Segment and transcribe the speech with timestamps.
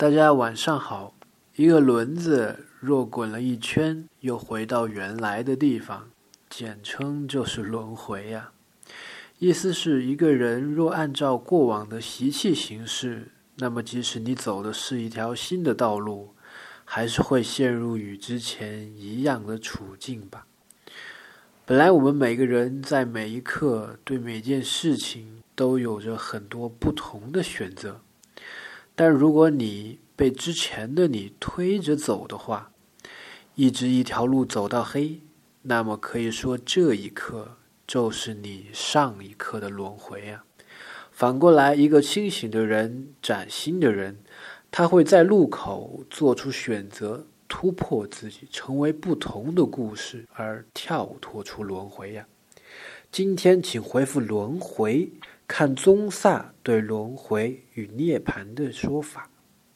[0.00, 1.12] 大家晚上好。
[1.56, 6.08] 一个轮子若滚了一圈，又回到原来的地方，
[6.48, 8.50] 简称就是轮回呀。
[9.38, 16.34] 意思是一个人若按照过往的习气行事，那么即使你走的是一条新的道路，
[16.86, 20.46] 还是会陷入与之前一样的处境吧。
[21.66, 28.00] 本来我们每个人在每一刻对每件事情都有着很多不同的选择。
[29.02, 32.70] 但如果你被之前的你推着走的话，
[33.54, 35.22] 一直一条路走到黑，
[35.62, 37.56] 那么可以说这一刻
[37.86, 40.44] 就是你上一刻的轮回啊。
[41.10, 44.18] 反过来，一个清醒的人、崭新的人，
[44.70, 52.26] 他会在路口做出选择，突破自己，成为不同的故事，而跳脱出轮回呀。
[53.10, 55.10] 今天，请回复轮回。
[55.52, 59.29] 看宗萨对轮回与涅槃的说法。